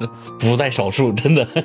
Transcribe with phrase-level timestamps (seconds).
[0.38, 1.46] 不在少数，真的。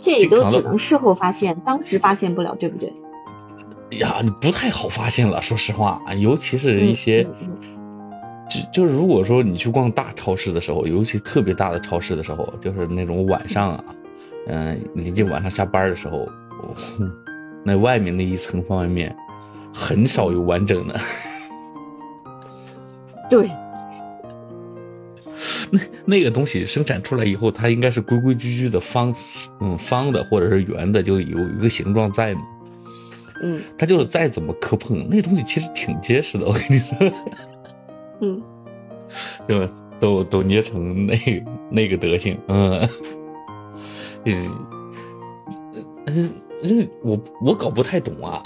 [0.00, 2.92] 这也都只能事后发现，当时发现不了，对不对？
[3.98, 7.24] 呀，你不太好发现了，说实话，尤其是一些，
[8.48, 13.84] 就就是如果说你去逛大超市的时候，尤其特别大的超市的时候，就是那种晚上啊，
[14.46, 16.26] 嗯，临近晚上下班的时候，
[17.64, 19.16] 那外面那一层方便面
[19.74, 20.98] 很少有完整的。
[23.28, 23.50] 对。
[25.72, 29.14] 那 那个东西生产出来以后，它应该是规规矩矩的方，
[29.60, 32.42] 嗯，方的或者是圆的，就有一个形状在嘛。
[33.42, 37.12] 嗯，它就是再怎么磕碰，那东西其实挺结实的，我跟你说。
[38.20, 38.42] 嗯，
[39.48, 39.72] 对吧？
[39.98, 42.88] 都都捏成那那个德行，嗯，
[44.26, 44.50] 嗯，
[46.06, 46.30] 嗯，
[46.64, 48.42] 嗯，我我搞不太懂啊，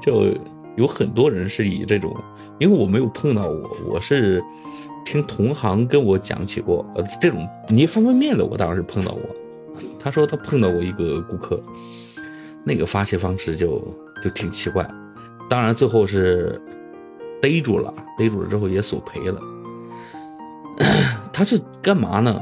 [0.00, 0.32] 就
[0.76, 2.16] 有很多人是以这种，
[2.58, 4.42] 因为我没有碰到过，我是。
[5.04, 9.22] 听同行跟我讲起过，呃，这种捏方便面的，我当时碰到过。
[9.98, 11.60] 他说他碰到过一个顾客，
[12.64, 13.82] 那个发泄方式就
[14.22, 14.88] 就挺奇怪。
[15.48, 16.60] 当然最后是
[17.40, 19.40] 逮住了，逮住了之后也索赔了。
[21.32, 22.40] 他是干嘛呢？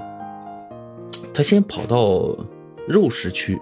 [1.33, 2.37] 他先跑到
[2.87, 3.59] 肉食区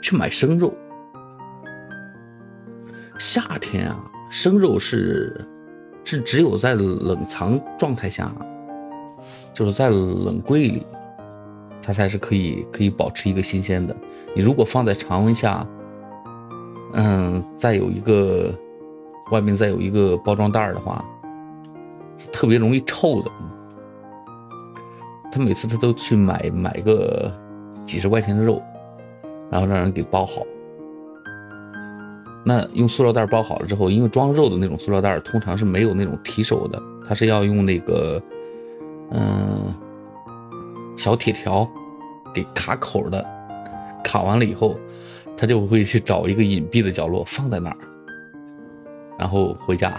[0.00, 0.72] 去买生肉。
[3.18, 5.44] 夏天啊，生肉是。
[6.04, 8.32] 是只有在冷藏状态下，
[9.52, 10.86] 就是在冷柜里，
[11.82, 13.94] 它才是可以可以保持一个新鲜的。
[14.34, 15.66] 你如果放在常温下，
[16.94, 18.54] 嗯，再有一个
[19.30, 21.04] 外面再有一个包装袋的话，
[22.32, 23.30] 特别容易臭的。
[25.32, 27.32] 他每次他都去买买个
[27.84, 28.60] 几十块钱的肉，
[29.48, 30.42] 然后让人给包好。
[32.44, 38.22] 那用塑料袋包好了之后，因为装肉的那种塑料袋通常是没有那种提手的，它是要用那个，
[39.10, 39.74] 嗯，
[40.96, 41.68] 小铁条
[42.34, 43.24] 给卡口的。
[44.02, 44.78] 卡完了以后，
[45.36, 47.76] 他就会去找一个隐蔽的角落放在那儿，
[49.18, 49.98] 然后回家。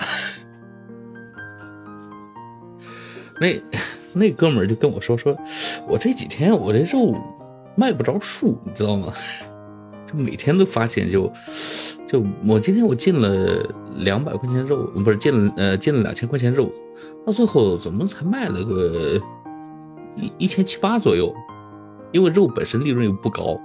[3.39, 3.61] 那
[4.13, 5.37] 那哥们儿就跟我说说，
[5.87, 7.15] 我这几天我这肉
[7.75, 9.13] 卖不着数，你知道吗？
[10.11, 11.31] 就每天都发现就。
[12.11, 16.69] 就我今天我进了两百块钱肉，不是进了呃进了两千块钱肉，
[17.25, 19.17] 到最后怎么才卖了个
[20.17, 21.33] 一一千七八左右？
[22.11, 23.57] 因为肉本身利润又不高，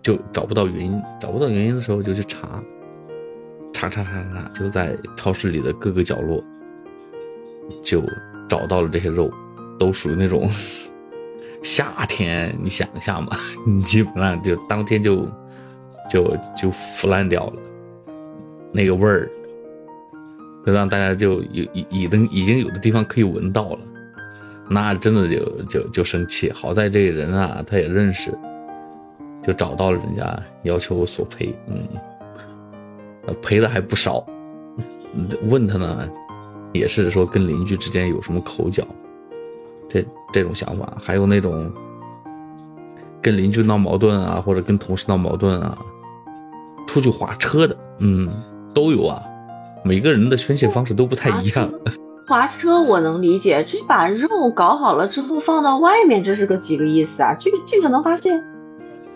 [0.00, 2.62] 就找不到原因，找不到原因的时候就去查，
[3.72, 6.40] 查查查查，就在超市里的各个角落
[7.82, 8.00] 就
[8.48, 9.28] 找到了这些肉，
[9.76, 10.48] 都属于那种
[11.64, 15.26] 夏天，你想一下嘛， 你基本上就当天就。
[16.10, 17.62] 就就腐烂掉了，
[18.72, 19.30] 那个味儿，
[20.66, 23.78] 就让大家就有已已经已经有的地方可以闻到了，
[24.68, 26.50] 那真的就就就生气。
[26.50, 28.36] 好在这个人啊，他也认识，
[29.40, 31.86] 就找到了人家要求索赔，嗯，
[33.40, 34.26] 赔的还不少。
[35.48, 36.10] 问他呢，
[36.72, 38.84] 也是说跟邻居之间有什么口角，
[39.88, 41.72] 这这种想法，还有那种
[43.22, 45.78] 跟邻居闹矛盾啊，或者跟同事闹矛盾啊。
[46.90, 48.28] 出去划车的，嗯，
[48.74, 49.22] 都有啊。
[49.84, 51.70] 每个人的宣泄方式都不太一样。
[52.26, 57.36] 划车我能理解，这把肉搞好了之后放到外面，这是个几个意思啊？
[57.38, 58.42] 这个这个能发现？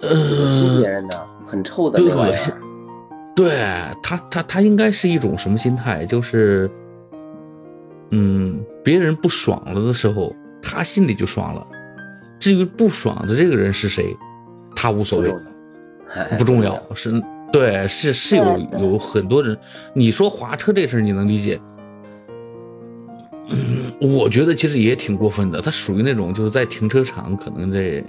[0.02, 2.60] 恶心别人的，很臭的那玩意儿。
[3.34, 3.58] 对
[4.02, 6.06] 他，他他应该是一种什么心态？
[6.06, 6.70] 就是，
[8.10, 10.32] 嗯，别人不爽了的时候，
[10.62, 11.66] 他心里就爽了。
[12.38, 14.16] 至于不爽的这个人是谁，
[14.76, 15.34] 他无所谓，
[16.38, 17.12] 不重要， 是。
[17.54, 19.56] 对，是是有有很多人，
[19.92, 21.60] 你说划车这事儿你能理解？
[24.00, 28.04] 我觉得其实也挺过分的，他属于那种就是在停车场可能这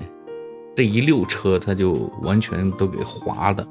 [0.75, 3.67] 这一溜车他就完全都给划了，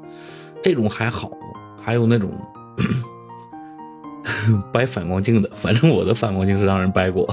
[0.63, 1.29] 这种还好，
[1.83, 2.31] 还有那种
[4.71, 7.27] 掰反光镜的，反正我的反光镜是让人掰过。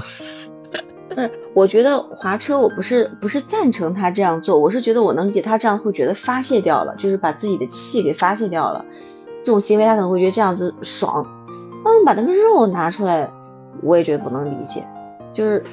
[1.15, 8.85] 嗯，我觉得划车我不是不是赞成他这样做，我是觉得我能理解他这样会觉得发泄掉了，就是把自己的气给发泄掉了，
[9.43, 11.25] 这种行为他可能会觉得这样子爽。
[11.85, 13.31] 那把那个肉拿出来，
[13.81, 14.87] 我也觉得不能理解，
[15.33, 15.63] 就是，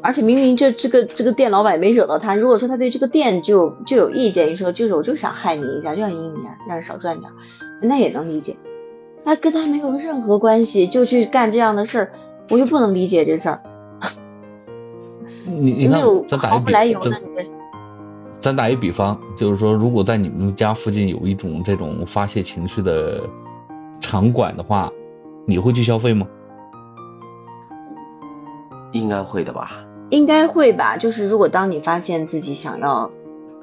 [0.00, 7.30] 而且明明这这个这个店老板没惹到他，如果说他对这个店就就有意见，你说就是我就想害你一下，就想赢你，让你少赚点，
[7.82, 8.56] 那也能理解。
[9.24, 12.12] 他跟他没有任何关系，就去干这样的事儿，
[12.48, 13.62] 我就不能理解这事儿。
[15.60, 17.10] 你你看，咱打一比，
[18.40, 23.20] 咱打一比方，就是说，如果在你们家附近有一种这种发泄情绪的
[24.00, 24.90] 场馆的话，
[25.46, 26.26] 你会去消费吗？
[28.92, 29.84] 应该会的吧？
[30.10, 30.96] 应该会吧。
[30.96, 33.10] 就是如果当你发现自己想要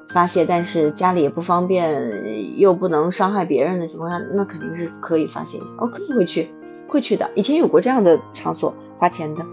[0.08, 5.58] 发泄，但是家里也不方便，又不能伤害别人的情况下，那肯定是可以发泄。
[5.78, 6.50] 哦，可以会去，
[6.88, 7.30] 会去的。
[7.34, 9.44] 以前有过这样的场所，花钱的。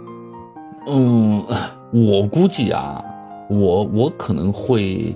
[0.87, 1.45] 嗯，
[1.93, 3.03] 我估计啊，
[3.49, 5.15] 我我可能会，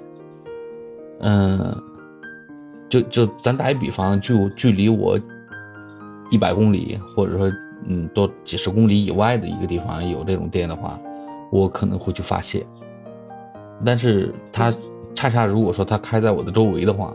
[1.20, 1.76] 嗯，
[2.90, 5.20] 就就咱打一比方，就距离我
[6.30, 7.52] 一百公里，或者说
[7.86, 11.00] 嗯多几十公里以外的一个地方有这种店的话，
[11.52, 12.66] 我可能会去发泄。
[13.84, 14.72] 但是他
[15.14, 17.14] 恰恰如果说他开在我的周围的话，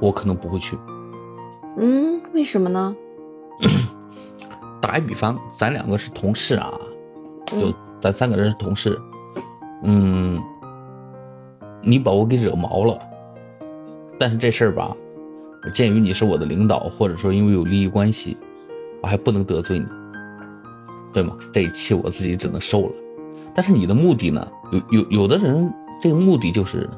[0.00, 0.78] 我可能不会去。
[1.76, 2.96] 嗯，为什么呢？
[4.80, 6.72] 打一比方，咱两个是同事啊。
[7.46, 7.72] 就
[8.02, 9.00] 咱三个人是同事，
[9.84, 10.42] 嗯，
[11.80, 12.98] 你把我给惹毛了，
[14.18, 14.92] 但是这事儿吧，
[15.72, 18.36] 鉴于你是我的领导，或者说因为有利益关系，
[19.00, 19.86] 我还不能得罪你，
[21.12, 21.36] 对吗？
[21.52, 22.92] 这一气我自己只能受了。
[23.54, 24.44] 但是你的目的呢？
[24.72, 26.90] 有有有的人这个目的就是，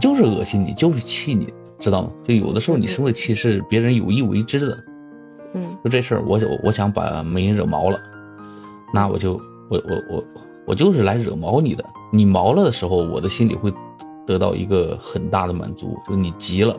[0.00, 2.10] 就是恶心你，就是气你，知道吗？
[2.24, 4.84] 就有的时候你生的气是别人有意为之的，
[5.54, 8.00] 嗯，就这事儿，我我想把美人惹毛了，
[8.92, 9.40] 那我就。
[9.70, 10.24] 我我我
[10.68, 13.72] 我就是来惹毛你的，你毛了的时候，我的心里会
[14.26, 16.76] 得到一个很大的满足，就是你急了，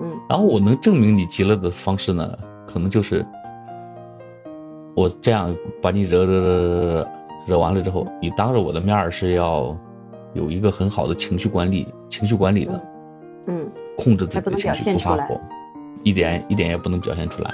[0.00, 2.36] 嗯，然后我能证明你急了的方式呢，
[2.66, 3.24] 可能就是
[4.94, 7.08] 我这样把你惹惹惹惹惹
[7.46, 9.76] 惹完了之后，你当着我的面是要
[10.32, 12.80] 有一个很好的情绪管理，情绪管理的，
[13.46, 15.40] 嗯，控制自己的情绪不发火，
[16.02, 17.52] 一点一点也不能表现出来，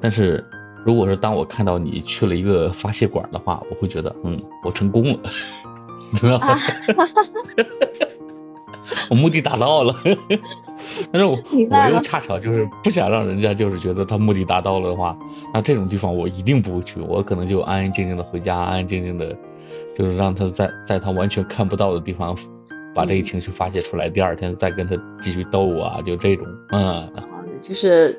[0.00, 0.42] 但是。
[0.88, 5.18] 如果是当我看到你去了一个发泄馆的话，我会觉得，嗯，我成功了，
[6.14, 6.56] 知道吗？
[9.10, 9.94] 我目的达到了。
[11.12, 15.14] 但是我我又恰巧就是不想让人家就是觉得他目的达到了的话，
[15.52, 19.36] 那这种地方我一定不会去，我可能就安安静静的回家，安安静静的，
[19.94, 22.34] 就是让他在在他完全看不到的地方
[22.94, 27.12] 把这个情绪发泄出来，第二天再跟他继续斗啊，就这种，嗯，
[27.60, 28.18] 就是。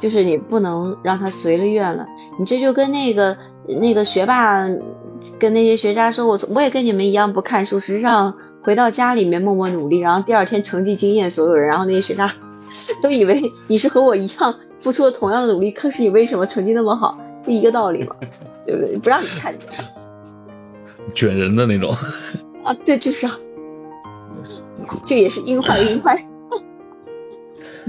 [0.00, 2.06] 就是你不能让他随了愿了，
[2.38, 3.36] 你这就跟那个
[3.66, 4.66] 那个学霸
[5.38, 12.34] 跟那些学渣说，我我也跟你们一样不看书，实际上回到家里面默默努力，然后第二天成绩惊艳所有人，然后那些学渣
[13.02, 17.18] 都以为你是和我一样付出了同样的努力，可是你为什么成绩那么好？
[17.44, 18.14] 是一个道理嘛，
[18.66, 18.96] 对不对？
[18.98, 19.68] 不让你看见，
[21.14, 21.92] 卷人的那种
[22.62, 23.36] 啊，对，就是啊，
[25.04, 26.24] 这也是阴坏阴坏。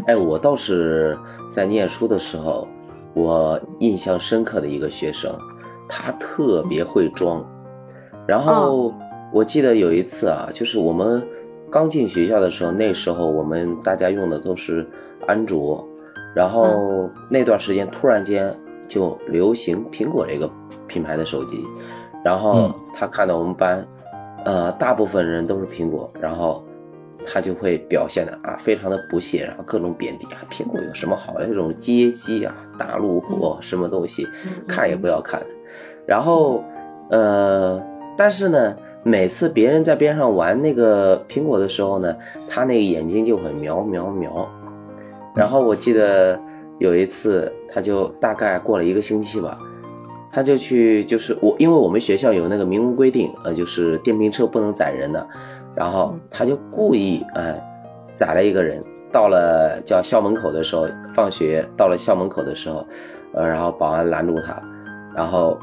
[0.08, 1.18] 哎，我倒是
[1.52, 2.68] 在念书的时候，
[3.14, 5.32] 我印象深刻的一个学生，
[5.88, 7.46] 他特别会装。
[8.28, 8.94] 然后
[9.32, 11.26] 我记得有一次啊，就是我们
[11.72, 14.88] 刚进学校的时候，那时候我们大家用的都是
[15.28, 15.88] 安卓，
[16.36, 18.56] 然后那段时间突然间
[18.88, 20.50] 就流行苹果这个
[20.88, 21.66] 品牌的手机，
[22.24, 23.88] 然后他看到我们班，
[24.44, 26.64] 呃，大部分人都是苹果，然后。
[27.26, 31.48] 他就会表现的啊，非常的不屑，然后各种贬低啊，苹果有什么好的？
[31.48, 34.28] 这种街机啊，大路货什么东西，
[34.68, 35.42] 看也不要看。
[36.06, 36.64] 然后，
[37.10, 37.82] 呃，
[38.18, 42.16] 但是呢，每次别人在边上玩那个苹果的时候呢，
[42.48, 44.50] 他那个眼睛就会瞄瞄瞄。
[45.36, 46.40] 然后我记得
[46.80, 49.58] 有一次，他就大概过了一个星期吧，
[50.32, 55.28] 他就去，就是我，因为我们学校有那个明文规定，呃，就是电瓶车不能载人的。
[55.76, 57.62] 然后他就故意哎，
[58.16, 58.84] 宰了一个人。
[59.12, 62.84] 到了叫校门口的时候，放学到了校门口的时候，
[63.36, 64.60] 呃，然后保安拦住他，
[65.16, 65.56] 然后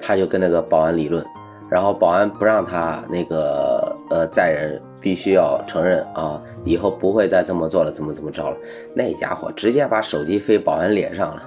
[0.00, 1.24] 他就跟那个保安理论，
[1.70, 8.56] 然后保安不让他那个呃载人，必须要承认啊，以后不会再这么做了，怎么怎么着了？
[8.92, 11.42] 那家伙直接把手机飞保安脸上了，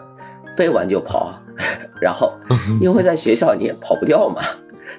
[0.56, 1.34] 飞完就跑，
[2.00, 2.32] 然后
[2.80, 4.42] 因为在学校你也跑不掉嘛。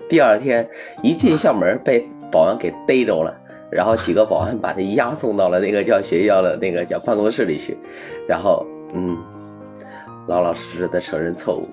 [0.09, 0.69] 第二天
[1.03, 3.35] 一进校门被保安给逮着了，
[3.71, 7.77] 然后几个保安把他押送到了那个叫学校的那个叫办公室里去，
[8.29, 9.17] 然后嗯，
[10.27, 11.69] 老老实实的承认错误。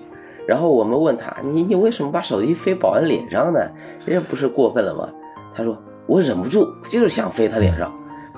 [0.46, 3.60] 然后我们问他，你你为什么把手机飞保安脸上呢？
[4.04, 5.08] 这不是过分了吗？
[5.54, 5.76] 他说
[6.06, 7.88] 我忍不住，就是想飞他脸上。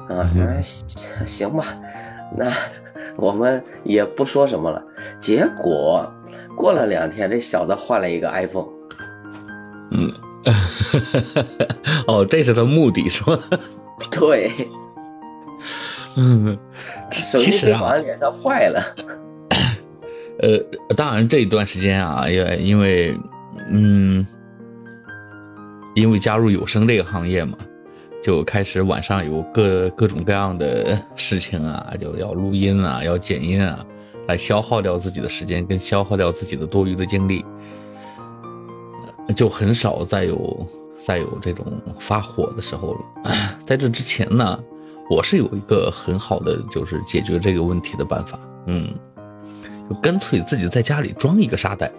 [0.08, 1.64] 啊，那行吧，
[2.36, 2.52] 那
[3.16, 4.84] 我们也不说什么了。
[5.18, 6.06] 结果
[6.54, 8.68] 过了两天，这小子换了一个 iPhone。
[9.90, 10.12] 嗯，
[12.06, 13.38] 哦，这是他目的是吧？
[14.10, 14.50] 对，
[16.16, 16.58] 嗯，
[17.10, 18.82] 其实啊，脸上坏了。
[20.40, 20.58] 呃，
[20.96, 23.16] 当然这一段时间啊，也因为，
[23.70, 24.26] 嗯，
[25.94, 27.56] 因为加入有声这个行业嘛，
[28.20, 33.86] 就开始晚上有各各种各样的事情啊，就要录音啊，要剪音啊，
[34.26, 37.44] 来消耗掉自己的时间，跟消耗掉自己的多余的精力。
[39.34, 40.66] 就很少再有
[40.98, 41.66] 再有这种
[41.98, 43.00] 发火的时候了。
[43.66, 44.58] 在这之前呢，
[45.10, 48.92] 我是有一个很好的就是解决这个问题的办法，嗯，
[49.90, 51.92] 就干脆自己在家里装一个沙袋，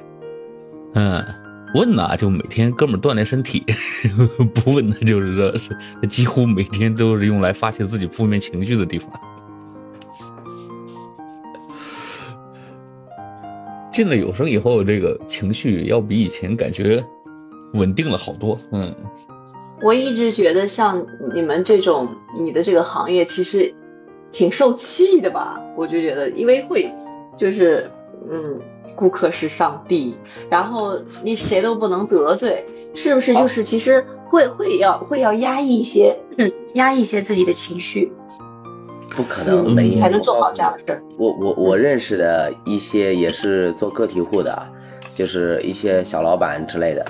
[0.93, 1.23] 嗯，
[1.75, 3.63] 问呢就每天哥们锻炼身体，
[4.55, 9.09] 不问呢就是说几乎每天都是用来发泄自己负面情绪的地方。
[13.91, 17.01] 进了有声以后，这个情绪要比以前感觉
[17.74, 18.57] 稳定了好多。
[18.72, 18.93] 嗯，
[19.81, 22.07] 我一直觉得像你们这种
[22.39, 23.74] 你的这个行业，其实
[24.31, 25.62] 挺受气的吧？
[25.75, 26.91] 我就觉得，因为会
[27.38, 27.89] 就是
[28.29, 28.60] 嗯，
[28.95, 30.15] 顾客是上帝，
[30.50, 33.34] 然后你谁都不能得罪，是不是？
[33.34, 36.17] 就是其实会会要会要压抑一些，
[36.75, 38.12] 压抑一些自己的情绪。
[39.10, 41.01] 不可能，没才能做好这样的事儿。
[41.17, 44.67] 我我我认识的一些也是做个体户的，
[45.13, 47.05] 就是一些小老板之类的。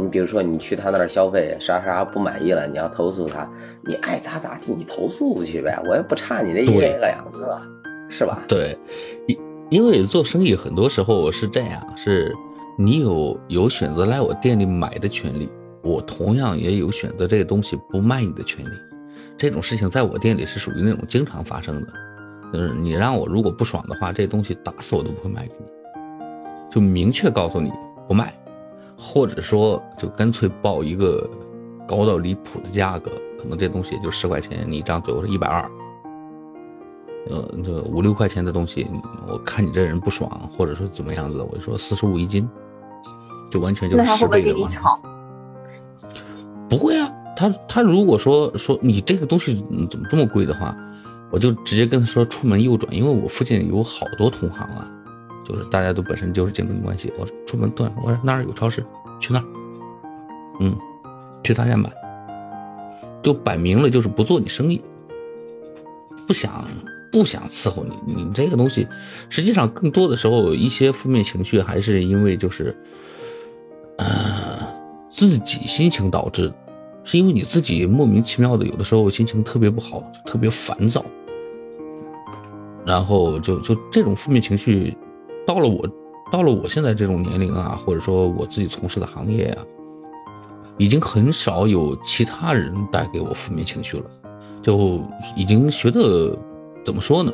[0.00, 3.50] 你比如说，你去他那儿消费，啥啥不满意了，你要投诉他，
[3.84, 7.60] 你爱咋咋地，你投诉去呗，我也不差你这一个两个，
[8.08, 8.44] 是吧？
[8.46, 8.78] 对，
[9.26, 9.36] 因
[9.70, 12.32] 因为做生意很多时候是这样，是
[12.78, 15.48] 你有有选择来我店里买的权利，
[15.82, 18.70] 我同样也有选择这个东西不卖你的权利。
[19.36, 21.88] 这种事情在我店里是属于那种经常发生的，
[22.52, 25.66] 就是你让我如果不爽的话，这东西打死我都不会卖给你，
[26.70, 27.72] 就明确告诉你
[28.06, 28.32] 不卖，
[28.98, 31.28] 或者说就干脆报一个
[31.86, 35.70] 高到离谱的价格，可能这东西也就十块钱，你一张嘴我是一百二，
[37.30, 38.86] 呃，这五六块钱的东西，
[39.28, 42.48] 我看你这人不爽，或者说怎么样子，我就说四十五一斤，
[43.50, 44.68] 就完全就是十倍的嘛。
[46.68, 47.08] 不会啊。
[47.36, 50.76] 他他如果说说你这个东西怎么这么贵的话，
[51.30, 54.90] 我就直接跟他说出门右转，因为我附近有好多同行啊，
[55.48, 57.12] 就是大家都本身就是竞争关系。
[57.18, 58.84] 我出门断，我说那儿有超市，
[59.18, 59.44] 去那儿，
[60.60, 60.76] 嗯，
[61.42, 61.90] 去他家买，
[63.22, 64.82] 就摆明了就是不做你生意，
[66.26, 66.64] 不想
[67.10, 68.14] 不想伺候你。
[68.14, 68.86] 你这个东西，
[69.30, 72.76] 实际上更多的时候一些负面情绪还是因为就是，
[73.96, 74.06] 呃，
[75.10, 76.52] 自己心情导致。
[77.04, 81.02] 是因为你自己莫名其妙的，有的时候心情特别不好，特别烦躁，
[82.84, 84.94] 然后就就这种负面情绪，
[85.48, 85.88] 到了我
[86.30, 89.64] 到了我现在这种年龄啊，或者说我自己从事的行业啊，
[90.76, 94.04] 已经很少有其他人带给我负面情绪了，
[94.62, 95.00] 就
[95.34, 96.38] 已经学的
[96.84, 97.32] 怎么说呢？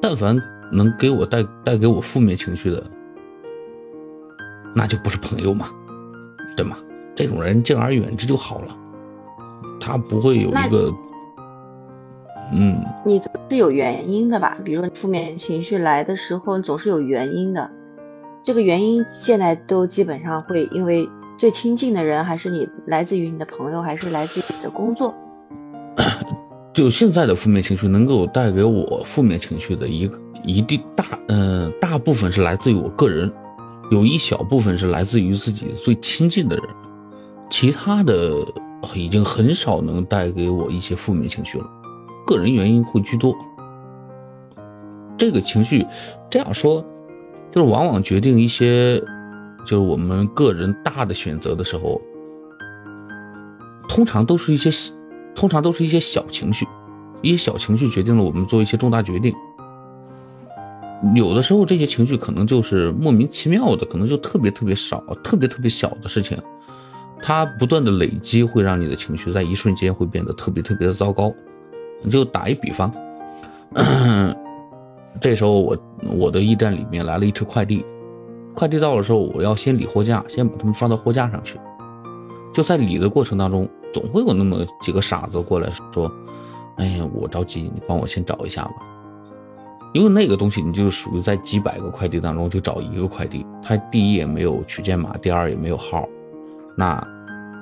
[0.00, 2.82] 但凡能给我带带给我负面情绪的，
[4.74, 5.68] 那就不是朋友嘛，
[6.56, 6.78] 对吗？
[7.14, 8.74] 这种人敬而远之就好了。
[9.78, 10.90] 他不会有一个，
[12.52, 14.56] 嗯，你总是有原因的吧？
[14.64, 17.70] 比如说负面情绪来的时候，总是有原因的。
[18.42, 25.14] 这个原因现在都基本上会因为最亲近的人，还是你来自于你的朋友，还是来自于你的工作？
[26.72, 33.30] 就现在的负面情绪能够带给我负面情绪的一个一定大，嗯，大部分是来自于我个人，
[33.90, 36.64] 有一小部分是来自于自己最亲近的人，
[37.48, 38.44] 其他的。
[38.94, 41.66] 已经很少能带给我一些负面情绪了，
[42.30, 43.36] 个人原因会居多。
[45.18, 45.84] 这个情绪，
[46.30, 46.80] 这样说，
[47.50, 49.00] 就是往往决定一些，
[49.64, 52.00] 就是我们个人大的选择的时候，
[53.88, 54.70] 通常都是一些，
[55.34, 56.64] 通常都是一些小情绪，
[57.20, 59.34] 一些小情绪决定了我们做一些重大决定。
[61.16, 66.40] 有的时候这些情绪可能就是莫名其妙的，可能就特别特别少，特别特别小的事情。
[67.20, 71.34] 它不断的累积，会让你的情绪在一瞬间会变得特别特别的糟糕。
[72.08, 72.92] 就打一比方，
[75.20, 75.76] 这时候我
[76.16, 77.84] 我的驿站里面来了一车快递，
[78.54, 81.58] 快递到的时候，我要先理货架，先把它们放到货架上去。
[82.54, 86.10] 就在理的过程当中，总会有那么几个傻子过来说
[86.78, 88.72] ：“哎呀，我着急，你帮我先找一下吧。”
[89.92, 96.08] 因为那个东西，你就属于在几百个快递当中就找一个快递，它第一也没有取件码，第二也没有号。
[96.76, 97.04] 那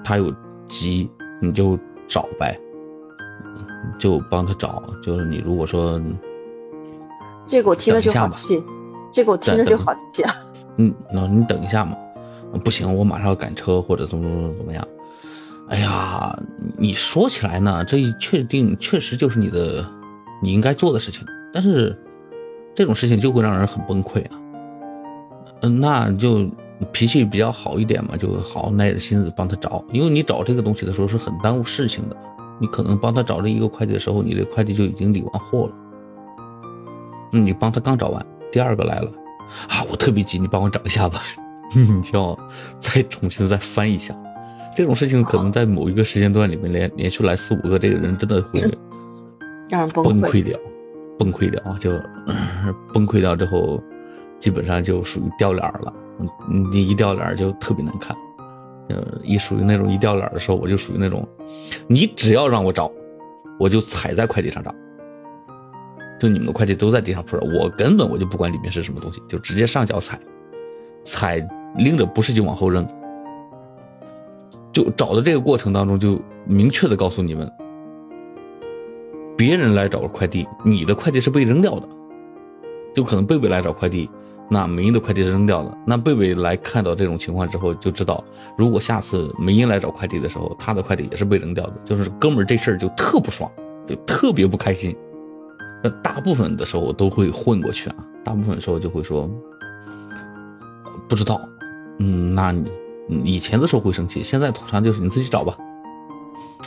[0.05, 0.33] 他有
[0.69, 2.59] 急，你就找呗，
[3.99, 4.83] 就帮他找。
[5.03, 6.01] 就是你如果说，
[7.47, 8.63] 这个我听着就好气，
[9.13, 10.35] 这个我听着就好气啊。
[10.77, 11.97] 嗯，那你等一下嘛，
[12.65, 14.87] 不行，我马上要赶车或者怎么怎么怎么样。
[15.69, 16.39] 哎呀，
[16.77, 19.85] 你说起来呢，这一确定确实就是你的
[20.43, 21.99] 你应该做的事情，但是
[22.75, 24.41] 这种事情就会让人很崩溃啊。
[25.63, 26.49] 嗯，那就。
[26.93, 32.17] 脾气比较好一点嘛，就好耐着心思帮他找，因为你找这个东西的时候是很耽误事情的。
[32.59, 35.73] 你可能帮他找这一个快递的时候，你的快递就已经理完货了。
[37.33, 39.11] 嗯，你帮他刚找完，第二个来了，
[39.69, 41.21] 啊，我特别急，你帮我找一下吧。
[41.75, 42.39] 你就要
[42.81, 44.17] 再重新再翻一下。
[44.75, 48.61] 这种事情可能在某一个时间段里面连连续来四五个，这个人真的会
[49.69, 50.59] 让人崩溃掉，
[51.19, 51.91] 崩溃掉就
[52.95, 53.83] 崩溃掉之后，
[54.39, 55.93] 基本上就属于掉脸了。
[56.73, 58.17] 你一掉脸就特别难看。
[58.89, 61.27] 呃，一属于那种一掉脸的时候，我就属于那种，
[61.87, 62.91] 你只要让我找，
[63.59, 64.75] 我就踩在快递上找。
[66.19, 70.19] 就你们的快递都在地上铺着，我根本我就不管里面是什么东西，就直接上脚踩，
[71.05, 71.37] 踩
[71.77, 72.87] 拎着不是就往后扔。
[74.73, 77.51] 就找的这个过程当中，就明确的告诉你们，
[79.37, 81.89] 别人来找快递，你的快递是被扔掉的，
[82.95, 84.11] 就可能贝贝来找快递，
[84.49, 85.77] 那梅英的快递是扔掉的。
[85.87, 88.25] 那贝贝来看到这种情况之后，就知道
[88.57, 91.75] 如果下次梅英来找快递的时候，他的快递也是被扔掉的。
[91.85, 93.51] 就是哥们儿这事儿就特不爽，
[93.87, 94.97] 就特别不开心。
[95.83, 99.31] 那大部分的时候我都会混过去啊，大部分时候就会说
[101.09, 101.41] 不知道，
[101.99, 102.71] 嗯，那你。
[103.25, 105.57] 以前的时候会生气，现在通常就是你自己找吧，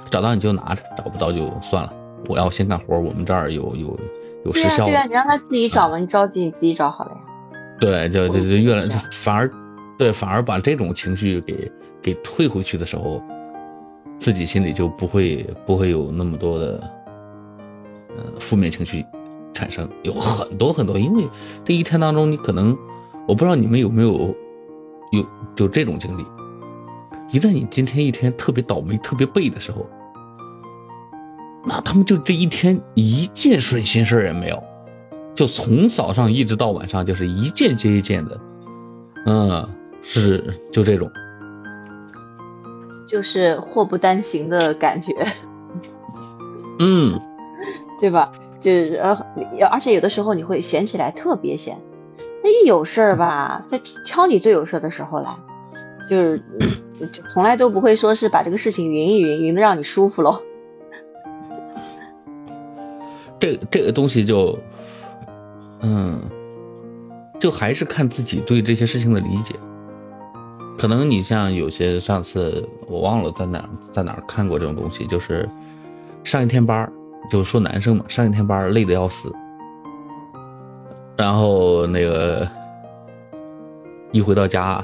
[0.09, 1.93] 找到你就拿着，找不到就算了。
[2.27, 3.99] 我要先干活，我们这儿有有
[4.45, 4.85] 有时效。
[4.85, 7.20] 对啊，你让他自己找嘛，你着急你自己找好了呀。
[7.81, 9.51] 对，就就就越来反而，
[9.97, 11.71] 对，反而把这种情绪给
[12.01, 13.21] 给退回去的时候，
[14.19, 16.79] 自己心里就不会不会有那么多的
[18.17, 19.03] 嗯负面情绪
[19.51, 21.27] 产生，有很多很多，因为
[21.65, 22.77] 这一天当中你可能，
[23.27, 24.33] 我不知道你们有没有。
[25.11, 26.25] 有就这种经历，
[27.31, 29.85] 一旦你今天一天特别倒霉、特别背的时候，
[31.65, 34.63] 那他们就这一天一件顺心事也没有，
[35.35, 38.39] 就从早上一直到晚上，就是一件接一件的，
[39.25, 39.69] 嗯，
[40.03, 41.11] 是就这种，
[43.07, 45.13] 就是祸不单行的感觉，
[46.79, 47.19] 嗯，
[47.99, 48.31] 对吧？
[48.59, 49.17] 就是呃，
[49.71, 51.79] 而且有的时候你会闲起来特别闲。
[52.43, 55.35] 那一有事儿吧，他挑你最有事儿的时候来，
[56.07, 56.43] 就是
[57.33, 60.41] 从来都不会说是把这个事情匀一匀，匀的让你舒服喽。
[63.39, 64.57] 这这个东西就，
[65.81, 66.21] 嗯，
[67.39, 69.55] 就还是看自己对这些事情的理解。
[70.77, 75.47] 可能你像有些上次我忘了在哪在哪看过这种东西，就是
[76.23, 76.91] 上一天班
[77.29, 79.31] 就说男生嘛，上一天班累得要死。
[81.17, 82.47] 然后那个
[84.11, 84.83] 一回到家，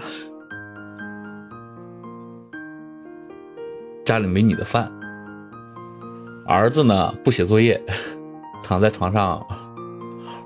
[4.05, 4.91] 家里没你的饭，
[6.45, 7.81] 儿子呢不写作业，
[8.61, 9.43] 躺在床上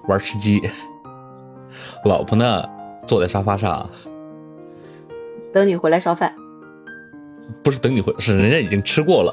[0.08, 0.62] 玩吃鸡，
[2.06, 2.64] 老婆呢
[3.06, 3.90] 坐在沙发上
[5.54, 6.34] 等你回来烧饭，
[7.64, 9.32] 不是等你回，是人家已经吃过了，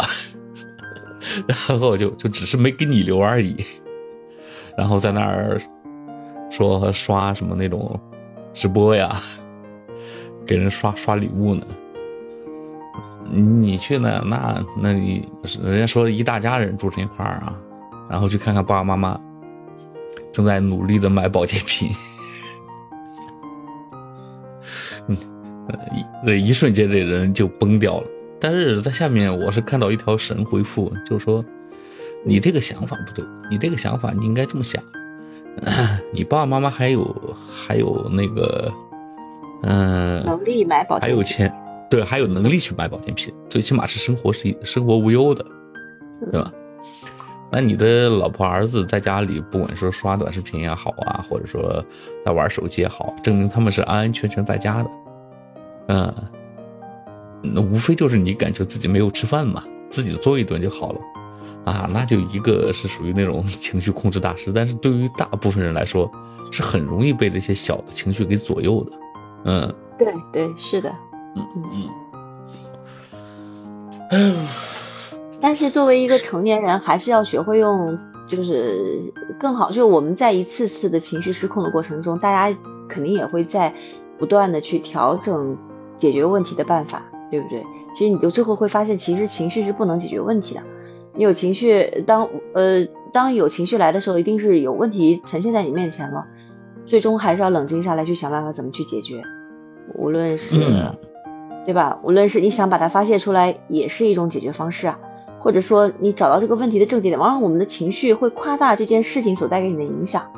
[1.46, 3.56] 然后就就只是没给你留而已，
[4.76, 5.60] 然后在那儿。
[6.50, 8.00] 说刷什么那种
[8.54, 9.14] 直播呀，
[10.46, 11.62] 给人刷刷礼物呢？
[13.30, 14.24] 你去呢？
[14.24, 15.28] 那那你
[15.62, 17.54] 人家说一大家人住成一块儿啊，
[18.08, 19.20] 然后去看看爸爸妈妈
[20.32, 21.90] 正在努力的买保健品，
[25.06, 25.16] 嗯，
[26.26, 28.06] 一一瞬间这人就崩掉了。
[28.40, 31.44] 但是在下面我是看到一条神回复，就是说
[32.24, 34.82] 你这个想法不对，你这个想法你应该这么想。
[36.12, 38.72] 你爸爸妈妈还有还有那个，
[39.64, 41.52] 嗯，能力买保，还有钱，
[41.90, 45.44] 对，还有能力去买保健品，最起码是生活是生活无忧的，
[46.30, 46.52] 对吧？
[47.50, 51.84] 那你的老婆儿子在家里，不管说刷短视频也好啊，或者说
[52.24, 54.90] 在玩手机也好，证明他们是安安全全在家的，
[55.88, 56.14] 嗯，
[57.42, 61.00] 那无非就是你感觉自己没有吃饭嘛，自己做一顿就好了。
[61.64, 66.10] 啊，那就一个是属于那种情绪控制大师，但是对于大部分人来说，
[66.50, 68.92] 是很容易被这些小的情绪给左右的。
[69.44, 70.90] 嗯，对对，是的。
[71.36, 71.64] 嗯嗯
[74.10, 74.48] 嗯。
[75.40, 79.68] 但是作为一个成年人，还是要学会用，就是更好。
[79.68, 83.74] 就是我们在一次次的情绪失控的过程中，大家肯定也会在
[84.18, 85.56] 不断的去调整
[85.96, 87.64] 解决问题的办法，对不对？
[87.94, 90.62] 其实你就最后会发现，其实情绪是不能解决问题的。
[91.14, 96.26] 你有情绪，当呃当有情绪来的时候，一定是有问题呈现在你面前了，
[96.84, 99.22] 最终还是要冷静下来去想办法怎么去解决，
[99.94, 100.60] 无论是，
[101.64, 101.98] 对吧？
[102.02, 104.98] 无论是你想把它发泄出来，也是一种解决方式啊，
[105.40, 110.30] 或者说你找到这个问题的症结点，往往我们的情绪会夸大这件事情所带给你的影响，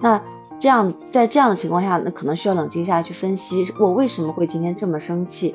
[0.00, 0.22] 那
[0.60, 5.54] 这样在这样的情况下，那可能需要冷静下来去分析，我为什么会今天这么生气，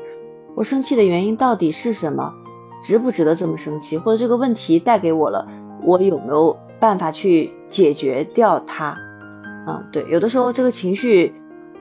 [0.55, 2.33] 我生气的原因到底是什么？
[2.81, 3.97] 值不值得这么生气？
[3.97, 5.47] 或者这个问题带给我了，
[5.83, 8.97] 我有没有办法去解决掉它？
[9.65, 11.33] 啊，对，有的时候这个情绪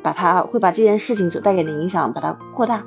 [0.02, 2.84] 把它会把这件事情所带给的影响把它扩大，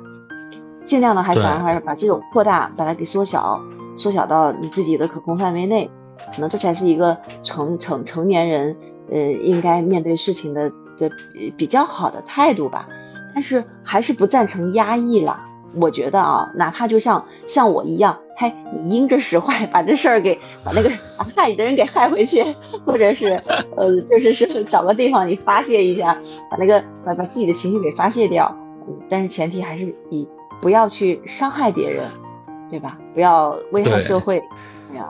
[0.84, 3.60] 尽量的还想还是把这种扩大把它给缩小，
[3.96, 5.90] 缩小到你自己的可控范围内，
[6.34, 8.76] 可能这才是一个成成成年人
[9.10, 11.10] 呃应该面对事情的的
[11.56, 12.88] 比较好的态度吧。
[13.34, 15.40] 但是还是不赞成压抑了。
[15.74, 18.52] 我觉得啊，哪怕就像像我一样，嘿，
[18.84, 22.44] 你因着使坏，把这事儿给把那个把害你的人给害回去，
[22.84, 23.42] 或者是
[23.74, 26.18] 呃，就是是找个地方你发泄一下，
[26.50, 28.54] 把那个把把自己的情绪给发泄掉。
[29.08, 30.28] 但是前提还是以
[30.60, 32.10] 不要去伤害别人，
[32.72, 32.96] 对吧？
[33.12, 34.42] 不要危害社会，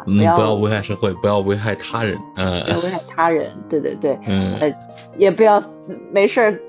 [0.05, 4.75] 对呀，不要危害社会，不要危害他人，嗯，不要危害他人，对对对，嗯，呃，
[5.17, 5.63] 也不要
[6.11, 6.61] 没事儿。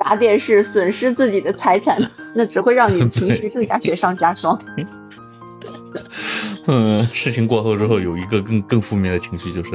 [0.00, 2.00] 砸电视，损失自己的财产，
[2.32, 4.56] 那只会让你 情绪更加雪上加霜。
[6.68, 9.70] 嗯，事情过后之后，有一个更更负面的情绪，就是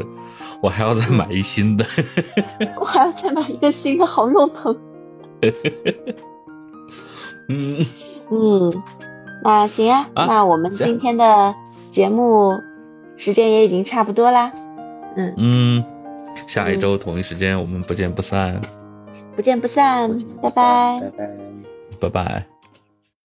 [0.62, 1.86] 我还要再买一新的，
[2.80, 4.74] 我还要再买一个新的，好肉疼。
[7.50, 7.86] 嗯
[8.32, 8.84] 嗯，
[9.44, 11.54] 那行啊，那我们今天的
[11.92, 12.60] 节目
[13.18, 14.52] 时间也已经差不多啦。
[15.16, 15.84] 嗯嗯，
[16.48, 18.60] 下一周同一时间我们不见不散。
[19.36, 21.30] 不见不散，拜拜，拜拜，
[22.00, 22.53] 拜拜。